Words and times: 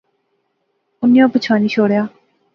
اُنی 1.01 1.19
او 1.23 1.29
پچھانی 1.33 1.69
شوڑیا 1.73 2.03